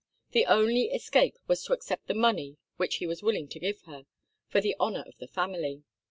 The 0.31 0.47
only 0.47 0.85
escape 0.85 1.37
was 1.47 1.63
to 1.65 1.73
accept 1.73 2.07
the 2.07 2.15
money 2.15 2.57
which 2.77 2.95
he 2.95 3.05
was 3.05 3.21
willing 3.21 3.47
to 3.49 3.59
give 3.59 3.81
her 3.81 4.07
for 4.47 4.59
the 4.59 4.75
honour 4.79 5.03
of 5.03 5.15
the 5.19 5.27
family. 5.27 5.83